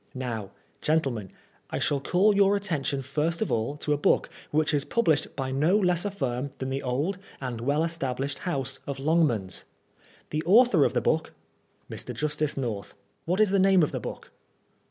[0.15, 0.49] Now,
[0.81, 1.31] gentleman,
[1.69, 5.51] I shall call your attention first of all to a book which is published by
[5.51, 9.63] no less a firm than the old and well established house of Longmans.
[10.31, 11.33] The author of the book
[11.87, 12.15] Mr.
[12.15, 12.95] Justice North:
[13.25, 14.31] What is the name of the book